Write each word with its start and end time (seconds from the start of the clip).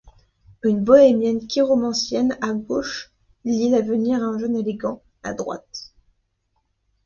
Une 0.63 0.83
bohémienne 0.83 1.45
chiromancienne, 1.47 2.35
à 2.41 2.53
gauche, 2.53 3.11
lit 3.45 3.69
l’avenir 3.69 4.17
à 4.23 4.25
un 4.25 4.39
jeune 4.39 4.55
élégant, 4.57 5.03
à 5.21 5.35
droite. 5.35 5.93